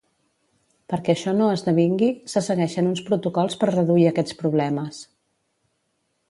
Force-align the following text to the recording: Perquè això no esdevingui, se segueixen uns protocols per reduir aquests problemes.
Perquè 0.93 1.11
això 1.13 1.33
no 1.41 1.49
esdevingui, 1.57 2.09
se 2.33 2.43
segueixen 2.47 2.89
uns 2.93 3.03
protocols 3.11 3.59
per 3.65 3.71
reduir 3.73 4.07
aquests 4.13 4.39
problemes. 4.41 5.05